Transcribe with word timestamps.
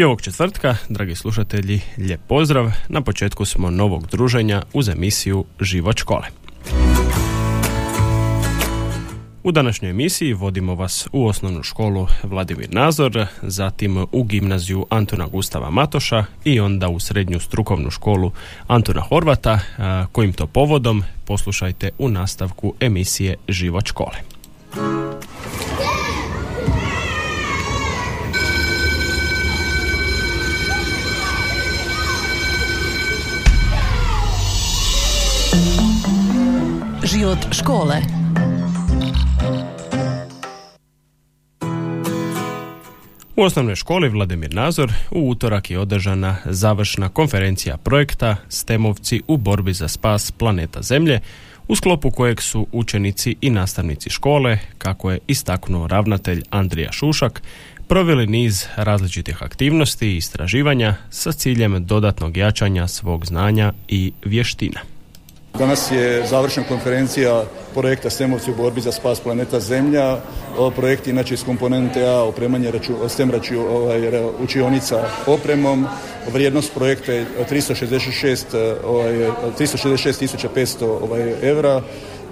I 0.00 0.04
ovog 0.04 0.22
četvrtka, 0.22 0.76
dragi 0.88 1.14
slušatelji, 1.14 1.80
lijep 1.98 2.20
pozdrav. 2.28 2.72
Na 2.88 3.02
početku 3.02 3.44
smo 3.44 3.70
novog 3.70 4.06
druženja 4.06 4.62
uz 4.72 4.88
emisiju 4.88 5.44
Život 5.60 5.98
škole. 5.98 6.26
U 9.42 9.52
današnjoj 9.52 9.90
emisiji 9.90 10.32
vodimo 10.32 10.74
vas 10.74 11.08
u 11.12 11.26
osnovnu 11.26 11.62
školu 11.62 12.06
Vladimir 12.22 12.68
Nazor, 12.70 13.26
zatim 13.42 14.06
u 14.12 14.24
gimnaziju 14.24 14.86
Antona 14.90 15.26
Gustava 15.26 15.70
Matoša 15.70 16.24
i 16.44 16.60
onda 16.60 16.88
u 16.88 17.00
srednju 17.00 17.40
strukovnu 17.40 17.90
školu 17.90 18.32
Antona 18.66 19.00
Horvata, 19.00 19.60
kojim 20.12 20.32
to 20.32 20.46
povodom 20.46 21.04
poslušajte 21.24 21.90
u 21.98 22.08
nastavku 22.08 22.74
emisije 22.80 23.36
Život 23.48 23.86
škole. 23.86 24.16
Život 37.12 37.38
škole 37.52 37.96
U 43.36 43.42
osnovnoj 43.42 43.76
školi 43.76 44.08
Vladimir 44.08 44.54
Nazor 44.54 44.92
u 45.10 45.28
utorak 45.30 45.70
je 45.70 45.78
održana 45.78 46.36
završna 46.44 47.08
konferencija 47.08 47.76
projekta 47.76 48.36
Stemovci 48.48 49.22
u 49.28 49.36
borbi 49.36 49.72
za 49.72 49.88
spas 49.88 50.30
planeta 50.30 50.82
Zemlje, 50.82 51.20
u 51.68 51.76
sklopu 51.76 52.10
kojeg 52.10 52.42
su 52.42 52.66
učenici 52.72 53.36
i 53.40 53.50
nastavnici 53.50 54.10
škole, 54.10 54.58
kako 54.78 55.10
je 55.10 55.18
istaknuo 55.26 55.86
ravnatelj 55.86 56.42
Andrija 56.50 56.92
Šušak, 56.92 57.42
proveli 57.88 58.26
niz 58.26 58.66
različitih 58.76 59.42
aktivnosti 59.42 60.06
i 60.06 60.16
istraživanja 60.16 60.94
sa 61.10 61.32
ciljem 61.32 61.86
dodatnog 61.86 62.36
jačanja 62.36 62.88
svog 62.88 63.26
znanja 63.26 63.72
i 63.88 64.12
vještina. 64.24 64.80
Danas 65.58 65.90
je 65.90 66.26
završena 66.26 66.66
konferencija 66.66 67.44
projekta 67.74 68.10
Stemovci 68.10 68.50
u 68.50 68.54
borbi 68.54 68.80
za 68.80 68.92
spas 68.92 69.20
planeta 69.20 69.60
Zemlja. 69.60 70.16
O 70.58 70.70
projekt 70.70 71.06
inače 71.06 71.34
iz 71.34 71.44
komponente 71.44 72.06
A 72.06 72.22
opremanje 72.22 72.70
raču, 72.70 72.92
STEM 73.08 73.30
ovaj, 73.70 74.00
učionica 74.42 75.04
opremom. 75.26 75.86
Vrijednost 76.32 76.74
projekta 76.74 77.12
je 77.12 77.26
366 77.50 78.78
ovaj, 78.84 79.12
366.500 79.58 80.98
ovaj, 81.02 81.34
evra 81.42 81.82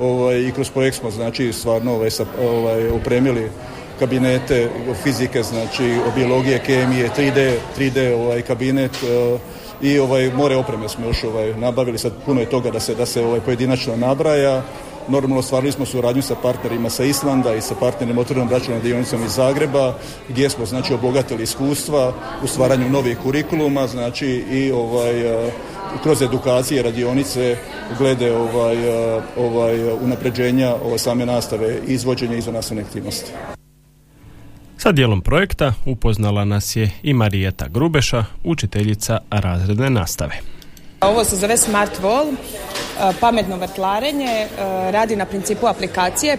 ovaj, 0.00 0.40
i 0.40 0.52
kroz 0.52 0.70
projekt 0.70 0.96
smo 0.96 1.10
znači 1.10 1.52
stvarno 1.52 1.94
ovaj, 1.94 2.10
sa, 2.10 2.24
ovaj, 2.42 2.88
opremili 2.88 3.50
kabinete 3.98 4.68
fizike, 5.02 5.42
znači 5.42 5.98
biologije, 6.16 6.58
kemije, 6.66 7.10
3D, 7.16 7.52
3D 7.78 8.14
ovaj, 8.14 8.42
kabinet, 8.42 8.92
i 9.82 9.98
ovaj 9.98 10.32
more 10.34 10.56
opreme 10.56 10.88
smo 10.88 11.06
još 11.06 11.24
ovaj 11.24 11.54
nabavili 11.54 11.98
sad 11.98 12.12
puno 12.26 12.40
je 12.40 12.50
toga 12.50 12.70
da 12.70 12.80
se 12.80 12.94
da 12.94 13.06
se 13.06 13.24
ovaj 13.24 13.40
pojedinačno 13.40 13.96
nabraja 13.96 14.62
Normalno 15.08 15.42
stvarili 15.42 15.72
smo 15.72 15.86
suradnju 15.86 16.22
sa 16.22 16.34
partnerima 16.34 16.90
sa 16.90 17.04
Islanda 17.04 17.54
i 17.54 17.60
sa 17.60 17.74
partnerima 17.74 18.20
otvorenom 18.20 18.50
računom 18.50 18.80
dionicom 18.80 19.24
iz 19.24 19.32
Zagreba 19.32 19.94
gdje 20.28 20.50
smo 20.50 20.66
znači 20.66 20.94
obogatili 20.94 21.42
iskustva 21.42 22.12
u 22.44 22.46
stvaranju 22.46 22.90
novih 22.90 23.18
kurikuluma 23.18 23.86
znači 23.86 24.26
i 24.50 24.72
ovaj 24.72 25.14
kroz 26.02 26.22
edukacije, 26.22 26.82
radionice 26.82 27.56
glede 27.98 28.36
ovaj, 28.36 28.76
ovaj 29.36 29.92
unapređenja 29.92 30.74
ovaj, 30.84 30.98
same 30.98 31.26
nastave 31.26 31.78
izvođenja 31.86 32.36
izvannastavne 32.36 32.82
aktivnosti. 32.82 33.32
Sa 34.80 34.92
dijelom 34.92 35.20
projekta 35.20 35.72
upoznala 35.86 36.44
nas 36.44 36.76
je 36.76 36.90
i 37.02 37.14
Marijeta 37.14 37.68
Grubeša, 37.68 38.24
učiteljica 38.44 39.18
razredne 39.30 39.90
nastave. 39.90 40.34
Ovo 41.00 41.24
se 41.24 41.36
zove 41.36 41.56
Smart 41.56 42.00
Wall, 42.02 42.32
e, 42.32 43.12
pametno 43.20 43.56
vrtlarenje, 43.56 44.26
e, 44.26 44.48
radi 44.90 45.16
na 45.16 45.26
principu 45.26 45.66
aplikacije 45.66 46.38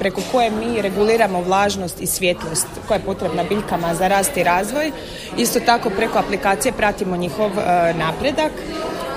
preko 0.00 0.20
koje 0.32 0.50
mi 0.50 0.82
reguliramo 0.82 1.42
vlažnost 1.42 2.00
i 2.00 2.06
svjetlost 2.06 2.66
koja 2.88 2.96
je 2.96 3.04
potrebna 3.04 3.44
biljkama 3.44 3.94
za 3.94 4.08
rast 4.08 4.36
i 4.36 4.44
razvoj. 4.44 4.90
Isto 5.38 5.60
tako 5.60 5.90
preko 5.90 6.18
aplikacije 6.18 6.72
pratimo 6.72 7.16
njihov 7.16 7.50
e, 7.58 7.94
napredak 7.94 8.52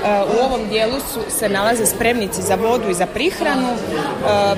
u 0.06 0.46
ovom 0.46 0.70
dijelu 0.70 1.00
su, 1.14 1.20
se 1.40 1.50
nalaze 1.50 1.86
spremnici 1.86 2.42
za 2.42 2.56
vodu 2.56 2.90
i 2.90 2.94
za 2.94 3.06
prihranu, 3.06 3.68
e, 3.68 3.78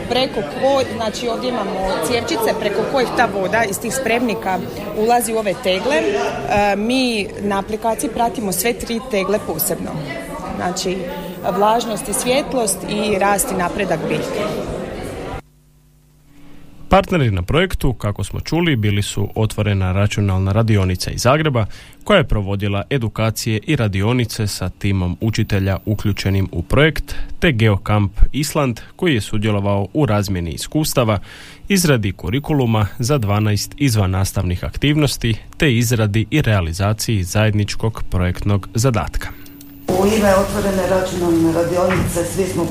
preko 0.09 0.41
ko, 0.41 0.81
znači 0.95 1.27
ovdje 1.27 1.49
imamo 1.49 1.71
cijevčice 2.07 2.53
preko 2.59 2.81
kojih 2.91 3.09
ta 3.17 3.27
voda 3.33 3.63
iz 3.63 3.79
tih 3.79 3.95
spremnika 3.95 4.59
ulazi 4.97 5.33
u 5.33 5.37
ove 5.37 5.53
tegle. 5.63 5.95
E, 5.95 6.75
mi 6.75 7.27
na 7.41 7.59
aplikaciji 7.59 8.09
pratimo 8.09 8.51
sve 8.51 8.73
tri 8.73 8.99
tegle 9.11 9.39
posebno. 9.47 9.91
Znači, 10.55 10.97
vlažnost 11.57 12.09
i 12.09 12.13
svjetlost 12.13 12.77
i 12.89 13.19
rast 13.19 13.51
i 13.51 13.55
napredak 13.55 13.99
biljke. 14.09 14.69
Partneri 16.89 17.31
na 17.31 17.41
projektu, 17.41 17.93
kako 17.93 18.23
smo 18.23 18.39
čuli, 18.39 18.75
bili 18.75 19.01
su 19.01 19.29
otvorena 19.35 19.91
računalna 19.91 20.51
radionica 20.51 21.11
iz 21.11 21.21
Zagreba 21.21 21.65
koja 22.03 22.17
je 22.17 22.27
provodila 22.27 22.83
edukacije 22.89 23.59
i 23.67 23.75
radionice 23.75 24.47
sa 24.47 24.69
timom 24.69 25.17
učitelja 25.21 25.77
uključenim 25.85 26.49
u 26.51 26.63
projekt, 26.63 27.15
te 27.39 27.51
Geocamp 27.51 28.11
Island 28.31 28.79
koji 28.95 29.13
je 29.13 29.21
sudjelovao 29.21 29.87
u 29.93 30.05
razmjeni 30.05 30.51
iskustava, 30.51 31.19
izradi 31.67 32.11
kurikuluma 32.11 32.87
za 32.99 33.19
12 33.19 33.73
izvan 33.77 34.11
nastavnih 34.11 34.63
aktivnosti 34.63 35.35
te 35.57 35.73
izradi 35.73 36.25
i 36.31 36.41
realizaciji 36.41 37.23
zajedničkog 37.23 38.03
projektnog 38.09 38.69
zadatka. 38.73 39.27
U 39.87 40.05
ime 40.05 40.35
otvorene 40.35 40.87
računalne 40.89 41.53
radionice 41.53 42.25
svi 42.33 42.45
smo 42.45 42.65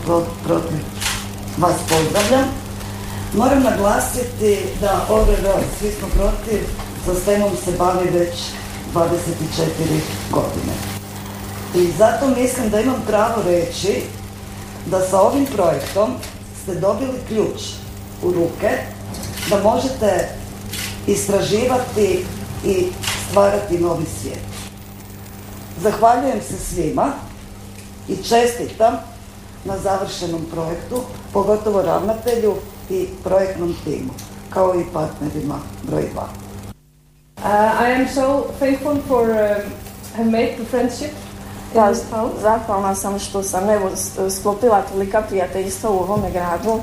protiv 0.45 0.79
vas 1.59 1.77
pozdravljam 1.89 2.68
Moram 3.37 3.62
naglasiti 3.62 4.59
da 4.81 5.06
ove 5.11 5.37
svi 5.78 5.91
smo 5.99 6.09
protiv, 6.09 6.61
sa 7.06 7.15
STEM-om 7.15 7.56
se 7.65 7.72
bavi 7.78 8.11
već 8.11 8.34
24 8.94 9.06
godine. 10.31 10.72
I 11.75 11.93
zato 11.99 12.27
mislim 12.41 12.71
da 12.71 12.81
imam 12.81 13.03
pravo 13.06 13.43
reći 13.47 14.03
da 14.87 15.00
sa 15.00 15.21
ovim 15.21 15.47
projektom 15.47 16.11
ste 16.62 16.75
dobili 16.75 17.19
ključ 17.28 17.61
u 18.22 18.33
ruke 18.33 18.71
da 19.50 19.62
možete 19.62 20.28
istraživati 21.06 22.25
i 22.65 22.87
stvarati 23.31 23.78
novi 23.78 24.05
svijet. 24.21 24.49
Zahvaljujem 25.83 26.41
se 26.49 26.59
svima 26.59 27.12
i 28.09 28.17
čestitam 28.17 28.97
na 29.65 29.78
završenom 29.78 30.47
projektu, 30.53 31.03
pogotovo 31.33 31.83
ravnatelju 31.83 32.55
i 32.91 33.09
projektnom 33.25 33.75
timu, 33.84 34.10
kao 34.50 34.75
i 34.75 34.84
partnerima 34.93 35.59
broj 35.82 36.03
2. 36.03 36.21
Uh, 37.38 37.44
I 37.88 37.93
am 37.93 38.09
so 38.15 38.53
thankful 38.59 38.97
for 39.09 39.31
uh, 39.31 39.37
have 40.16 40.31
made 40.31 40.54
the 40.56 40.65
friendship 40.65 41.10
ja, 41.75 41.94
zahvalna 42.43 42.94
sam 42.94 43.19
što 43.19 43.43
sam 43.43 43.71
evo 43.71 43.91
sklopila 44.31 44.82
tolika 44.82 45.23
prijateljstva 45.23 45.90
u 45.90 45.99
ovome 45.99 46.31
gradu. 46.31 46.81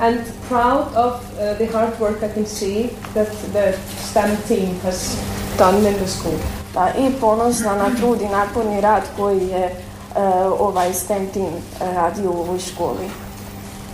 And 0.00 0.18
proud 0.48 0.86
of 0.96 1.14
uh, 1.14 1.56
the 1.56 1.66
hard 1.72 1.92
work 2.00 2.30
I 2.30 2.34
can 2.34 2.46
see 2.46 2.88
that 3.14 3.28
the 3.52 3.72
STEM 4.10 4.36
team 4.48 4.80
has 4.82 5.16
done 5.58 5.78
in 5.78 5.94
the 5.94 6.06
school. 6.06 6.38
Pa 6.74 6.88
i 6.88 7.12
ponosna 7.20 7.74
na 7.74 7.90
trud 7.96 8.20
i 8.22 8.28
naporni 8.28 8.80
rad 8.80 9.02
koji 9.16 9.48
je 9.48 9.64
uh, 9.66 10.60
ovaj 10.60 10.94
STEM 10.94 11.26
team 11.26 11.52
radio 11.80 12.30
u 12.30 12.40
ovoj 12.40 12.58
školi 12.58 13.27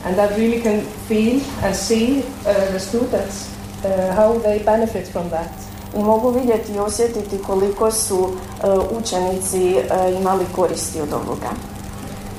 and 0.05 0.17
that 0.17 0.37
really 0.37 0.61
can 0.63 0.81
feel 1.09 1.41
and 1.63 1.75
see 1.75 2.23
uh, 2.47 2.53
the 2.73 2.81
students 2.81 3.49
uh, 3.85 4.13
how 4.15 4.39
they 4.39 4.59
benefit 4.59 5.09
from 5.09 5.31
that. 5.31 5.53
I 5.97 6.03
mogu 6.03 6.31
vidjeti 6.31 6.73
i 6.73 6.79
osjetiti 6.79 7.39
koliko 7.47 7.91
su 7.91 8.19
uh, 8.19 8.99
učenici 8.99 9.77
uh, 9.77 10.21
imali 10.21 10.45
koristi 10.55 11.01
od 11.01 11.13
ovoga. 11.13 11.51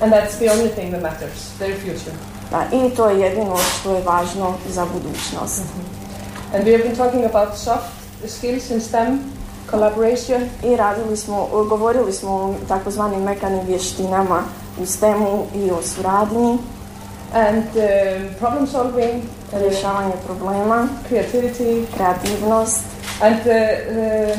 And 0.01 0.13
that's 0.13 0.38
the 0.38 0.51
only 0.51 0.69
thing 0.69 0.91
that 0.91 1.01
matters, 1.01 1.57
their 1.57 1.75
future. 1.75 2.15
Da, 2.51 2.65
I 2.77 2.89
to 2.95 3.09
je 3.09 3.19
jedino 3.19 3.57
što 3.57 3.95
je 3.95 4.03
važno 4.03 4.53
za 4.69 4.85
budućnost. 4.94 5.59
Mm 5.59 5.81
-hmm. 5.81 6.56
And 6.56 6.67
we 6.67 6.71
have 6.71 6.83
been 6.83 6.95
talking 6.95 7.25
about 7.25 7.57
soft 7.57 7.91
skills 8.27 8.69
in 8.69 8.81
STEM 8.81 9.19
collaboration. 9.69 10.50
I 10.63 10.75
radili 10.75 11.17
smo, 11.17 11.47
govorili 11.69 12.13
smo 12.13 12.31
o 12.31 12.56
takozvanim 12.67 13.23
mekanim 13.23 13.65
vještinama 13.67 14.44
u 14.81 14.85
STEM-u 14.85 15.45
i 15.56 15.71
o 15.71 15.81
suradnji. 15.81 16.57
And 17.33 17.68
um, 17.75 18.36
problem 18.39 18.68
solving, 18.68 19.24
rješavanje 19.54 20.13
problema, 20.25 20.88
creativity, 21.07 21.86
kreativnost. 21.95 22.83
And 23.22 23.39
uh, 23.39 23.54
uh, 23.54 24.38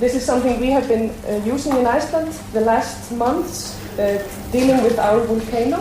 this 0.00 0.14
is 0.14 0.24
something 0.24 0.60
we 0.60 0.72
have 0.72 0.88
been 0.88 1.10
uh, 1.10 1.54
using 1.54 1.76
in 1.76 1.86
Iceland 1.86 2.32
the 2.52 2.60
last 2.60 3.10
months, 3.10 3.74
uh, 3.98 4.18
dealing 4.52 4.82
with 4.82 4.98
our 4.98 5.26
volcano. 5.26 5.76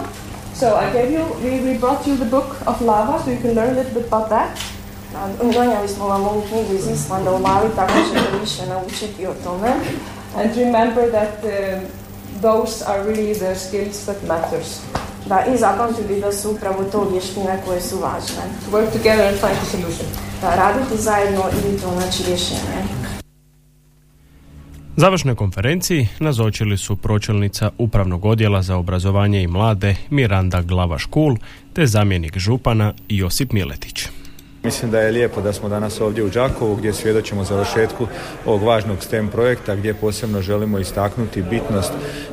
So 0.53 0.75
I 0.75 0.91
gave 0.93 1.11
you, 1.11 1.23
we, 1.43 1.59
we 1.59 1.77
brought 1.77 2.07
you 2.07 2.17
the 2.17 2.25
book 2.25 2.55
of 2.67 2.81
lava, 2.81 3.23
so 3.23 3.31
you 3.31 3.39
can 3.39 3.55
learn 3.55 3.69
a 3.69 3.77
little 3.77 3.93
bit 3.93 4.07
about 4.07 4.29
that. 4.29 4.49
Donijeli 5.39 5.87
smo 5.87 6.07
vam 6.07 6.27
ovu 6.27 6.41
knjigu 6.41 6.73
iz 6.73 6.87
Islanda 6.87 7.31
o 7.31 7.37
lavi, 7.37 7.69
tako 7.75 7.93
ćete 7.93 8.39
više 8.39 8.65
naučiti 8.65 9.27
o 9.27 9.33
tome. 9.43 9.69
And 10.37 10.55
remember 10.55 11.11
that 11.11 11.43
um, 11.43 11.85
those 12.41 12.85
are 12.85 13.03
really 13.03 13.33
the 13.33 13.55
skills 13.55 14.05
that 14.05 14.17
matters. 14.27 14.79
Da, 15.29 15.45
i 15.53 15.57
zapamtili 15.57 16.21
da 16.21 16.31
su 16.31 16.51
upravo 16.51 16.83
to 16.83 17.09
vještine 17.11 17.61
koje 17.65 17.81
su 17.81 17.95
važne. 17.97 18.43
To 18.65 18.77
work 18.77 18.91
together 18.91 19.27
and 19.27 19.37
find 19.39 19.57
a 19.61 19.65
solution. 19.65 20.07
Da, 20.41 20.55
raditi 20.55 20.97
zajedno 20.97 21.43
i 21.49 21.77
pronaći 21.77 22.23
rješenje. 22.27 22.99
Završnoj 24.95 25.35
konferenciji 25.35 26.07
nazočili 26.19 26.77
su 26.77 26.95
pročelnica 26.95 27.71
Upravnog 27.77 28.25
odjela 28.25 28.61
za 28.61 28.75
obrazovanje 28.77 29.43
i 29.43 29.47
mlade 29.47 29.95
Miranda 30.09 30.61
Glava-Škul 30.61 31.37
te 31.73 31.85
zamjenik 31.85 32.37
župana 32.37 32.93
Josip 33.09 33.51
Miletić. 33.51 34.07
Mislim 34.63 34.91
da 34.91 34.99
je 34.99 35.11
lijepo 35.11 35.41
da 35.41 35.53
smo 35.53 35.69
danas 35.69 36.01
ovdje 36.01 36.23
u 36.23 36.29
Đakovu 36.29 36.75
gdje 36.75 36.93
svjedočimo 36.93 37.43
završetku 37.43 38.07
ovog 38.45 38.63
važnog 38.63 39.03
STEM 39.03 39.27
projekta 39.27 39.75
gdje 39.75 39.93
posebno 39.93 40.41
želimo 40.41 40.79
istaknuti 40.79 41.41
bitnost 41.41 41.91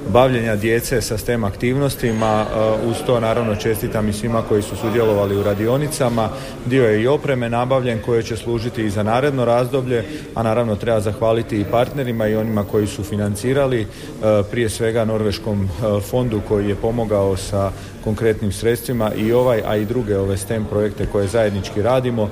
bavljenja 0.09 0.57
djece 0.57 1.01
sa 1.03 1.19
STEM 1.19 1.45
aktivnostima. 1.45 2.47
Uh, 2.83 2.91
uz 2.91 2.97
to 3.07 3.21
naravno 3.21 3.57
čestitam 3.57 4.09
i 4.09 4.13
svima 4.13 4.43
koji 4.49 4.63
su 4.63 4.77
sudjelovali 4.77 5.37
u 5.37 5.43
radionicama. 5.43 6.29
Dio 6.67 6.85
je 6.89 7.03
i 7.03 7.07
opreme 7.07 7.51
nabavljen 7.51 7.99
koje 8.07 8.23
će 8.23 8.37
služiti 8.37 8.85
i 8.85 8.91
za 8.91 9.03
naredno 9.03 9.45
razdoblje, 9.45 10.05
a 10.35 10.43
naravno 10.43 10.77
treba 10.77 11.01
zahvaliti 11.01 11.61
i 11.61 11.65
partnerima 11.65 12.29
i 12.29 12.37
onima 12.37 12.65
koji 12.65 12.87
su 12.87 13.05
financirali, 13.05 13.81
uh, 13.81 14.47
prije 14.51 14.69
svega 14.69 15.05
Norveškom 15.05 15.63
uh, 15.65 16.03
fondu 16.03 16.41
koji 16.49 16.69
je 16.69 16.75
pomogao 16.75 17.37
sa 17.37 17.71
konkretnim 18.07 18.53
sredstvima 18.53 19.11
i 19.15 19.33
ovaj, 19.33 19.63
a 19.67 19.77
i 19.77 19.85
druge 19.85 20.19
ove 20.19 20.37
STEM 20.37 20.65
projekte 20.65 21.07
koje 21.13 21.27
zajednički 21.27 21.83
radimo. 21.83 22.23
E, 22.23 22.29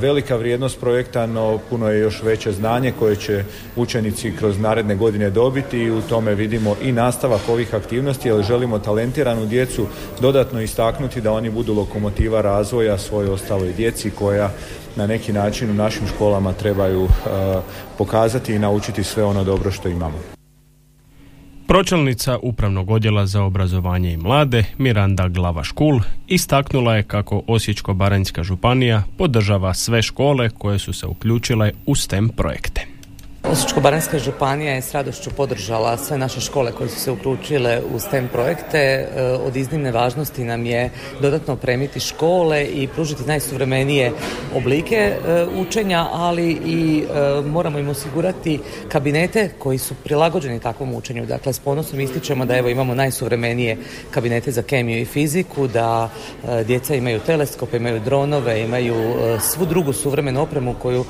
velika 0.00 0.36
vrijednost 0.36 0.80
projekta, 0.80 1.26
no 1.26 1.58
puno 1.70 1.88
je 1.88 2.00
još 2.00 2.22
veće 2.22 2.52
znanje 2.52 2.92
koje 2.98 3.16
će 3.16 3.44
učenici 3.76 4.32
kroz 4.38 4.58
naredne 4.58 4.96
godine 4.96 5.30
dobiti 5.30 5.78
i 5.78 5.90
u 5.90 6.02
tome 6.02 6.34
vidimo 6.34 6.74
i 6.82 6.92
nastavak 6.92 7.48
ovih 7.48 7.74
aktivnosti, 7.74 8.28
jer 8.28 8.42
želimo 8.42 8.78
talentiranu 8.78 9.46
djecu 9.46 9.86
dodatno 10.20 10.60
istaknuti 10.60 11.20
da 11.20 11.32
oni 11.32 11.50
budu 11.50 11.74
lokomotiva 11.74 12.40
razvoja 12.40 12.98
svoje 12.98 13.30
ostaloj 13.30 13.72
djeci 13.72 14.10
koja 14.10 14.50
na 14.96 15.06
neki 15.06 15.32
način 15.32 15.70
u 15.70 15.74
našim 15.74 16.06
školama 16.06 16.52
trebaju 16.52 17.04
e, 17.04 17.08
pokazati 17.98 18.54
i 18.54 18.58
naučiti 18.58 19.04
sve 19.04 19.24
ono 19.24 19.44
dobro 19.44 19.70
što 19.70 19.88
imamo. 19.88 20.39
Pročelnica 21.70 22.38
Upravnog 22.42 22.90
odjela 22.90 23.26
za 23.26 23.42
obrazovanje 23.42 24.12
i 24.12 24.16
mlade 24.16 24.64
Miranda 24.78 25.28
Glava-Škul 25.28 26.00
istaknula 26.26 26.96
je 26.96 27.02
kako 27.02 27.42
Osječko-Baranjska 27.46 28.42
županija 28.42 29.02
podržava 29.18 29.74
sve 29.74 30.02
škole 30.02 30.50
koje 30.50 30.78
su 30.78 30.92
se 30.92 31.06
uključile 31.06 31.72
u 31.86 31.94
STEM 31.94 32.28
projekte. 32.28 32.89
Osječko-baranjska 33.50 34.18
županija 34.18 34.74
je 34.74 34.82
s 34.82 34.94
radošću 34.94 35.30
podržala 35.36 35.96
sve 35.96 36.18
naše 36.18 36.40
škole 36.40 36.72
koje 36.72 36.88
su 36.88 37.00
se 37.00 37.10
uključile 37.10 37.80
u 37.94 37.98
STEM 37.98 38.28
projekte. 38.28 38.78
E, 38.78 39.22
od 39.46 39.56
iznimne 39.56 39.92
važnosti 39.92 40.44
nam 40.44 40.66
je 40.66 40.90
dodatno 41.20 41.54
opremiti 41.54 42.00
škole 42.00 42.64
i 42.64 42.88
pružiti 42.88 43.22
najsuvremenije 43.26 44.12
oblike 44.56 44.96
e, 44.96 45.46
učenja, 45.56 46.06
ali 46.12 46.50
i 46.50 47.02
e, 47.02 47.40
moramo 47.42 47.78
im 47.78 47.88
osigurati 47.88 48.60
kabinete 48.88 49.50
koji 49.58 49.78
su 49.78 49.94
prilagođeni 50.04 50.60
takvom 50.60 50.94
učenju. 50.94 51.26
Dakle, 51.26 51.52
s 51.52 51.58
ponosom 51.58 52.00
ističemo 52.00 52.44
da 52.44 52.56
evo 52.56 52.68
imamo 52.68 52.94
najsuvremenije 52.94 53.76
kabinete 54.10 54.52
za 54.52 54.62
kemiju 54.62 55.00
i 55.00 55.04
fiziku, 55.04 55.66
da 55.66 56.10
djeca 56.64 56.94
imaju 56.94 57.20
teleskope, 57.20 57.76
imaju 57.76 58.00
dronove, 58.00 58.60
imaju 58.60 58.94
svu 59.40 59.66
drugu 59.66 59.92
suvremenu 59.92 60.42
opremu 60.42 60.74
koju 60.82 61.04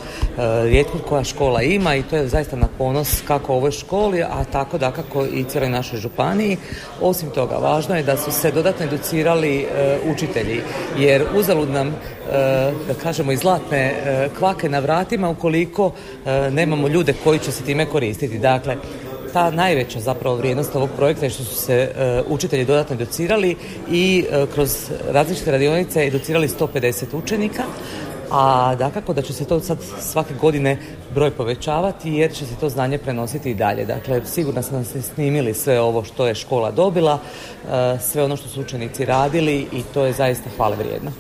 rijetko 0.63 0.99
koja 1.09 1.25
škola 1.25 1.63
ima 1.63 1.97
i 1.97 2.03
to 2.03 2.17
je 2.17 2.30
zaista 2.31 2.57
na 2.57 2.69
ponos 2.79 3.23
kako 3.27 3.55
ovoj 3.55 3.71
školi, 3.71 4.23
a 4.23 4.45
tako 4.53 4.79
da 4.79 4.91
kako 4.91 5.25
i 5.25 5.45
cijeloj 5.45 5.71
našoj 5.71 5.99
županiji. 5.99 6.57
Osim 7.01 7.31
toga, 7.31 7.57
važno 7.57 7.97
je 7.97 8.03
da 8.03 8.17
su 8.17 8.33
se 8.33 8.51
dodatno 8.51 8.87
educirali 8.87 9.59
e, 9.59 9.99
učitelji, 10.13 10.61
jer 10.99 11.27
uzalud 11.37 11.71
nam, 11.71 11.89
e, 11.89 11.93
da 12.89 12.95
kažemo, 13.03 13.33
i 13.33 13.37
zlatne 13.37 13.79
e, 13.79 14.29
kvake 14.39 14.69
na 14.69 14.79
vratima 14.79 15.29
ukoliko 15.29 15.93
nemamo 16.51 16.89
ljude 16.89 17.15
koji 17.25 17.39
će 17.39 17.53
se 17.53 17.65
time 17.65 17.87
koristiti. 17.87 18.39
Dakle, 18.39 18.77
ta 19.33 19.51
najveća 19.51 20.01
zapravo 20.01 20.37
vrijednost 20.37 20.77
ovog 20.77 20.91
projekta 20.97 21.27
je 21.27 21.31
što 21.31 21.45
su 21.45 21.55
se 21.55 21.93
učitelji 22.29 22.65
dodatno 22.65 22.95
educirali 22.97 23.57
i 23.91 24.25
kroz 24.55 24.91
različite 25.11 25.51
radionice 25.51 26.07
educirali 26.07 26.49
150 26.49 27.05
učenika 27.13 27.63
a 28.31 28.75
dakako 28.75 29.13
da 29.13 29.23
će 29.23 29.33
se 29.33 29.45
to 29.45 29.61
sad 29.61 29.79
svake 30.01 30.35
godine 30.41 30.79
broj 31.15 31.31
povećavati 31.31 32.11
jer 32.11 32.33
će 32.33 32.47
se 32.47 32.55
to 32.61 32.69
znanje 32.69 32.99
prenositi 32.99 33.51
i 33.51 33.55
dalje. 33.55 33.85
Dakle, 33.85 34.27
sigurno 34.27 34.63
sam 34.63 34.85
ste 34.85 35.03
snimili 35.03 35.55
sve 35.55 35.81
ovo 35.81 36.05
što 36.05 36.27
je 36.27 36.35
škola 36.35 36.71
dobila, 36.71 37.19
e, 37.19 37.99
sve 38.01 38.23
ono 38.25 38.37
što 38.37 38.49
su 38.49 38.61
učenici 38.61 39.05
radili 39.05 39.67
i 39.73 39.83
to 39.95 40.05
je 40.05 40.13
zaista 40.13 40.51
hvale 40.57 40.77
vrijedno. 40.77 41.11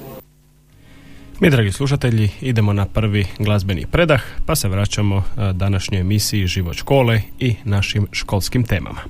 Mi, 1.41 1.51
dragi 1.51 1.73
slušatelji, 1.73 2.31
idemo 2.41 2.73
na 2.73 2.87
prvi 2.87 3.27
glazbeni 3.39 3.87
predah, 3.87 4.23
pa 4.47 4.57
se 4.57 4.69
vraćamo 4.69 5.17
e, 5.17 5.53
današnjoj 5.53 6.01
emisiji 6.01 6.47
Život 6.47 6.77
škole 6.77 7.21
i 7.39 7.57
našim 7.65 8.07
školskim 8.13 8.65
temama. 8.65 9.01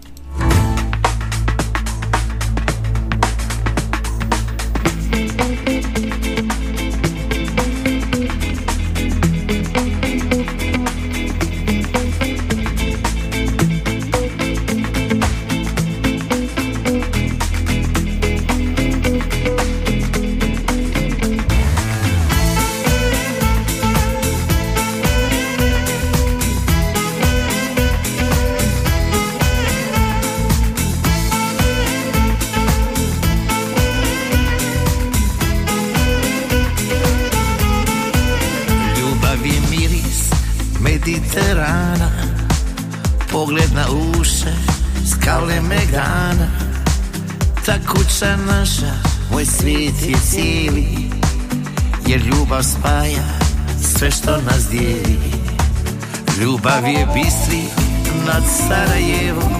Ljubav 56.40 56.86
je 56.86 57.06
bistri 57.14 57.62
nad 58.26 58.42
Sarajevom 58.68 59.52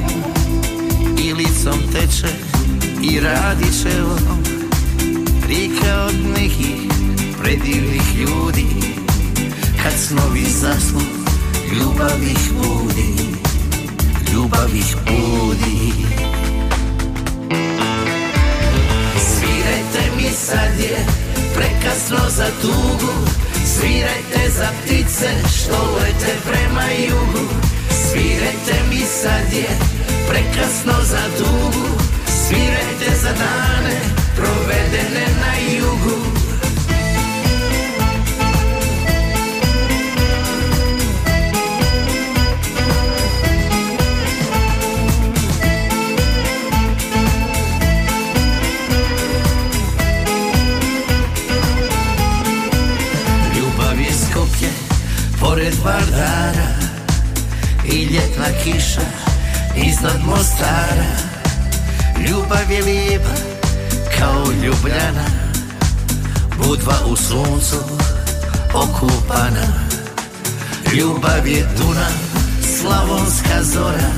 I 1.25 1.33
licom 1.33 1.81
teče 1.93 2.33
i 3.03 3.21
radićevom 3.21 4.43
Rika 5.49 6.05
od 6.09 6.15
nekih 6.39 6.77
predivnih 7.43 8.15
ljudi 8.17 8.67
Kad 9.83 9.93
snovi 9.93 10.45
zasnu 10.45 11.01
ljubav 11.73 12.23
ih 12.23 12.53
budi 12.53 13.30
Ljubav 70.99 71.47
je 71.47 71.69
Duna, 71.79 72.09
slavonska 72.79 73.63
zora. 73.63 74.11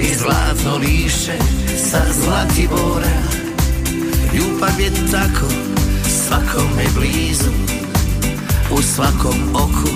I 0.00 0.14
zlatno 0.14 0.76
lišće 0.76 1.32
sa 1.90 2.00
Zlatibora. 2.22 3.18
Ljubav 4.34 4.80
je 4.80 4.90
tako 5.12 5.46
svakome 6.26 6.84
blizu. 6.94 7.50
U 8.70 8.82
svakom 8.82 9.54
oku 9.54 9.94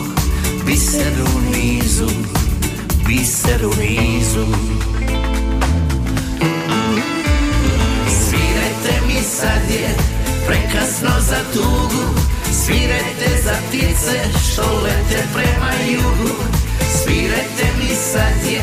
biser 0.66 1.12
u 1.34 1.56
nizu 1.56 2.08
Biser 3.06 3.66
u 3.66 3.70
nizu. 3.80 4.46
Svirajte 8.08 9.06
mi 9.06 9.22
sad 9.22 9.70
je 9.70 9.96
prekasno 10.46 11.20
za 11.20 11.38
tugu 11.52 12.22
Svirajte 12.52 13.42
za 13.44 13.54
ptice 13.68 14.40
što 14.44 14.62
lete 14.84 15.24
prema 15.34 15.72
jugu. 15.92 16.34
Svirajte 17.02 17.64
mi 17.78 17.94
sad 17.94 18.52
je 18.52 18.62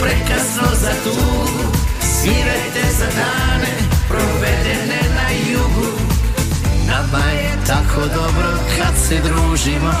prekasno 0.00 0.68
za 0.80 0.92
tugu 1.04 1.86
Svirajte 2.26 2.82
za 2.98 3.06
dane 3.06 3.72
provedene 4.08 5.00
na 5.14 5.28
jugu. 5.50 5.90
Nama 6.86 7.24
je 7.30 7.52
tako 7.66 8.00
dobro 8.00 8.48
kad 8.76 8.94
se 9.08 9.20
družimo. 9.20 9.92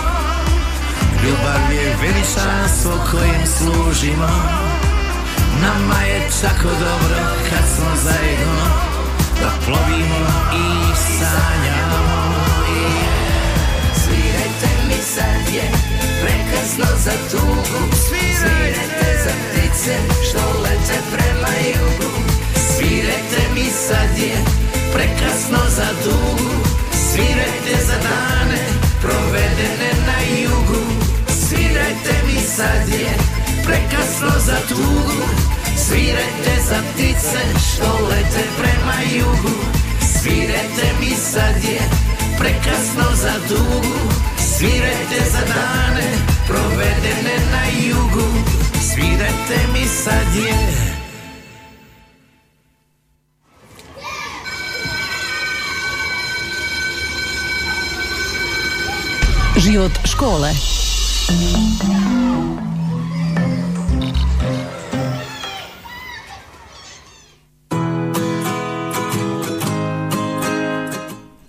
Ljubav 1.22 1.72
je 1.72 1.96
veličanstvo 2.02 2.92
kojem 3.10 3.46
služimo. 3.46 4.28
Nama 5.62 6.02
je 6.02 6.28
tako 6.42 6.68
dobro 6.68 7.22
kad 7.50 7.64
smo 7.76 7.90
zajedno. 8.04 8.66
Da 9.40 9.50
plovimo 9.64 10.26
i 10.52 10.96
sanjamo 11.18 12.15
ptice 37.26 37.58
što 37.58 38.06
lete 38.08 38.48
prema 38.58 39.16
jugu 39.16 39.56
Svirajte 40.20 40.92
mi 41.00 41.10
sad 41.10 41.64
je 41.64 41.80
prekasno 42.38 43.04
za 43.14 43.32
tugu 43.48 44.12
Svirajte 44.38 45.30
za 45.30 45.40
dane 45.40 46.12
provedene 46.46 47.36
na 47.52 47.88
jugu 47.88 48.28
Svirajte 48.80 49.58
mi 49.72 49.88
sad 49.88 50.36
je 50.36 50.86
Život 59.56 59.92
škole. 60.04 60.50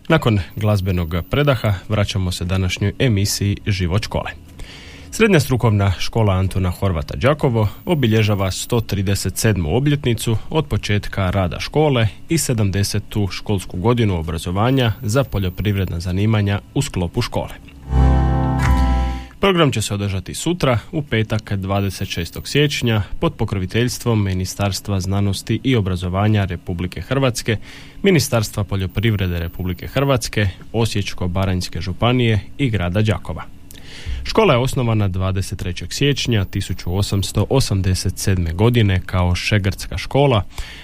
Nakon 0.08 0.40
glazbenog 0.56 1.16
predaha 1.30 1.74
vraćamo 1.90 2.32
se 2.32 2.46
današnjoj 2.46 2.94
emisiji 3.00 3.58
Život 3.66 4.04
škole. 4.04 4.32
Srednja 5.12 5.40
strukovna 5.40 5.94
škola 6.00 6.34
Antona 6.34 6.70
Horvata 6.70 7.16
Đakovo 7.16 7.68
obilježava 7.86 8.52
137. 8.52 9.76
obljetnicu 9.78 10.38
od 10.50 10.66
početka 10.66 11.30
rada 11.30 11.60
škole 11.60 12.08
i 12.30 12.38
70. 12.38 13.32
školsku 13.32 13.78
godinu 13.78 14.20
obrazovanja 14.20 14.94
za 15.02 15.24
poljoprivredna 15.24 16.00
zanimanja 16.00 16.60
u 16.74 16.82
sklopu 16.82 17.22
škole. 17.22 17.77
Program 19.40 19.72
će 19.72 19.82
se 19.82 19.94
održati 19.94 20.34
sutra 20.34 20.80
u 20.92 21.02
petak 21.02 21.52
26. 21.52 22.48
siječnja 22.48 23.04
pod 23.20 23.34
pokroviteljstvom 23.34 24.24
Ministarstva 24.24 25.00
znanosti 25.00 25.60
i 25.64 25.76
obrazovanja 25.76 26.46
Republike 26.46 27.02
Hrvatske, 27.02 27.58
Ministarstva 28.04 28.64
poljoprivrede 28.64 29.40
Republike 29.40 29.88
Hrvatske, 29.88 30.48
Osječko-Baranjske 30.74 31.82
županije 31.82 32.40
i 32.58 32.70
grada 32.70 33.02
Đakova. 33.02 33.57
Škola 34.24 34.54
je 34.54 34.60
osnovana 34.60 35.10
23. 35.10 35.94
siječnja 35.94 36.46
1887. 36.46 38.54
godine 38.54 39.02
kao 39.06 39.36
šegrtska 39.36 39.98
škola, 39.98 40.44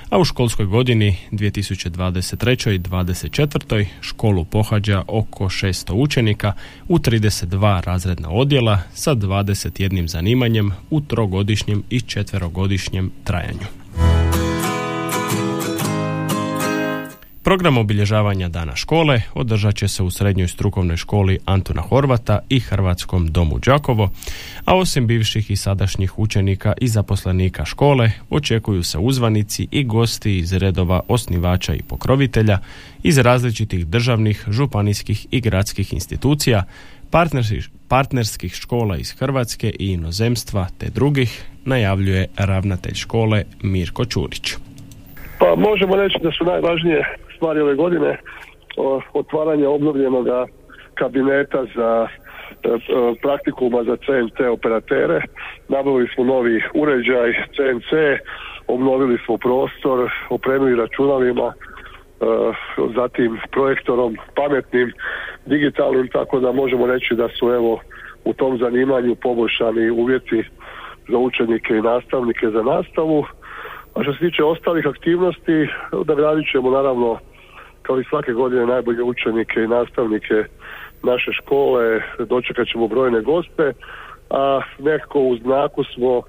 a 0.10 0.20
u 0.20 0.26
školskoj 0.26 0.66
godini 0.66 1.18
2023. 1.32 2.76
i 2.76 2.80
2024. 2.80 3.86
školu 4.02 4.46
pohađa 4.46 5.04
oko 5.08 5.46
600 5.46 5.94
učenika 5.94 6.54
u 6.88 6.98
32 6.98 7.84
razredna 7.84 8.30
odjela 8.30 8.80
sa 8.94 9.16
21 9.16 10.08
zanimanjem 10.08 10.72
u 10.90 11.02
trogodišnjem 11.02 11.84
i 11.90 12.02
četverogodišnjem 12.02 13.12
trajanju. 13.24 13.83
Program 17.44 17.78
obilježavanja 17.78 18.50
dana 18.50 18.76
škole 18.76 19.22
održat 19.34 19.76
će 19.76 19.88
se 19.88 20.04
u 20.04 20.12
srednjoj 20.12 20.48
strukovnoj 20.48 20.98
školi 20.98 21.40
Antuna 21.46 21.82
Horvata 21.82 22.40
i 22.50 22.60
Hrvatskom 22.60 23.28
domu 23.28 23.60
Đakovo, 23.60 24.10
a 24.66 24.76
osim 24.76 25.08
bivših 25.08 25.52
i 25.52 25.56
sadašnjih 25.56 26.20
učenika 26.20 26.74
i 26.82 26.88
zaposlenika 26.88 27.66
škole 27.66 28.12
očekuju 28.30 28.84
se 28.84 28.98
uzvanici 28.98 29.68
i 29.72 29.84
gosti 29.84 30.38
iz 30.38 30.54
redova 30.54 31.02
osnivača 31.08 31.74
i 31.74 31.82
pokrovitelja 31.90 32.58
iz 33.04 33.18
različitih 33.18 33.88
državnih, 33.88 34.46
županijskih 34.48 35.28
i 35.32 35.42
gradskih 35.42 35.94
institucija, 35.94 36.64
partnerskih, 37.88 38.54
škola 38.54 38.98
iz 38.98 39.12
Hrvatske 39.20 39.74
i 39.80 39.92
inozemstva 39.92 40.68
te 40.78 40.90
drugih, 40.90 41.44
najavljuje 41.66 42.28
ravnatelj 42.38 42.94
škole 42.94 43.44
Mirko 43.62 44.06
Čurić. 44.06 44.54
Pa 45.40 45.56
možemo 45.56 45.96
reći 45.96 46.18
da 46.24 46.32
su 46.32 46.44
najvažnije 46.46 47.04
stvari 47.44 47.62
ove 47.62 47.76
godine 47.76 48.18
otvaranje 49.14 49.68
obnovljenog 49.68 50.28
kabineta 50.94 51.66
za 51.76 52.08
e, 52.64 52.70
e, 52.70 52.80
praktikuma 53.22 53.84
za 53.84 53.96
CNC 53.98 54.40
operatere. 54.52 55.22
Nabavili 55.68 56.08
smo 56.16 56.24
novi 56.24 56.62
uređaj 56.74 57.34
CNC, 57.56 57.90
obnovili 58.68 59.18
smo 59.26 59.38
prostor, 59.38 60.12
opremili 60.30 60.76
računalima, 60.76 61.54
e, 61.54 61.56
zatim 62.96 63.40
projektorom 63.52 64.18
pametnim, 64.36 64.92
digitalnim, 65.46 66.08
tako 66.08 66.40
da 66.40 66.52
možemo 66.52 66.88
reći 66.88 67.16
da 67.16 67.28
su 67.40 67.50
evo 67.50 67.80
u 68.26 68.34
tom 68.34 68.58
zanimanju 68.58 69.16
poboljšani 69.16 69.90
uvjeti 69.90 70.44
za 71.10 71.18
učenike 71.18 71.74
i 71.74 71.82
nastavnike 71.82 72.50
za 72.50 72.64
nastavu. 72.64 73.26
A 73.96 74.04
što 74.04 74.14
se 74.14 74.20
tiče 74.20 74.44
ostalih 74.44 74.88
aktivnosti, 74.88 75.68
nagradit 76.08 76.52
ćemo 76.52 76.70
naravno 76.72 77.20
kao 77.84 78.00
i 78.00 78.04
svake 78.10 78.34
godine 78.34 78.66
najbolje 78.66 79.04
učenike 79.04 79.60
i 79.60 79.68
nastavnike 79.68 80.44
naše 81.04 81.32
škole, 81.32 82.02
dočekat 82.20 82.68
ćemo 82.68 82.88
brojne 82.88 83.22
goste, 83.22 83.74
a 84.30 84.62
nekako 84.80 85.20
u 85.20 85.38
znaku 85.38 85.84
smo 85.84 86.22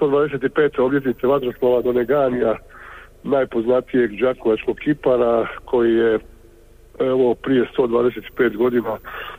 125. 0.00 0.80
obljetnice 0.80 1.26
vatroslova 1.26 1.82
Doneganija, 1.82 2.56
najpoznatijeg 3.22 4.10
đakovačkog 4.20 4.76
kipara 4.76 5.46
koji 5.64 5.94
je 5.94 6.18
evo 7.00 7.34
prije 7.34 7.66
125 7.78 8.56
godina 8.56 8.98